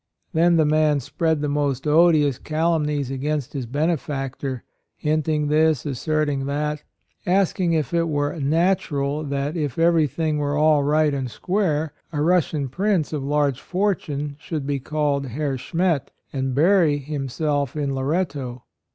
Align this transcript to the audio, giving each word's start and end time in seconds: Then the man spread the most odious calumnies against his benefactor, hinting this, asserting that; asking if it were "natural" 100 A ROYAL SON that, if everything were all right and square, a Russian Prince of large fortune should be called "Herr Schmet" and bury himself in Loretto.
Then 0.33 0.55
the 0.55 0.65
man 0.65 0.99
spread 0.99 1.41
the 1.41 1.47
most 1.47 1.85
odious 1.85 2.39
calumnies 2.39 3.11
against 3.11 3.53
his 3.53 3.67
benefactor, 3.67 4.63
hinting 4.95 5.47
this, 5.47 5.85
asserting 5.85 6.47
that; 6.47 6.81
asking 7.27 7.73
if 7.73 7.93
it 7.93 8.09
were 8.09 8.33
"natural" 8.39 9.17
100 9.17 9.19
A 9.35 9.37
ROYAL 9.37 9.45
SON 9.51 9.53
that, 9.53 9.61
if 9.63 9.77
everything 9.77 10.37
were 10.39 10.57
all 10.57 10.83
right 10.83 11.13
and 11.13 11.29
square, 11.29 11.93
a 12.11 12.19
Russian 12.19 12.67
Prince 12.67 13.13
of 13.13 13.23
large 13.23 13.61
fortune 13.61 14.37
should 14.39 14.65
be 14.65 14.79
called 14.79 15.27
"Herr 15.27 15.55
Schmet" 15.55 16.09
and 16.33 16.55
bury 16.55 16.97
himself 16.97 17.75
in 17.75 17.93
Loretto. 17.93 18.63